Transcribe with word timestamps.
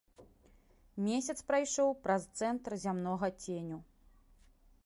Месяц 1.07 1.35
прайшоў 1.51 1.89
праз 2.07 2.23
цэнтр 2.41 2.71
зямнога 2.87 3.27
ценю. 3.45 3.77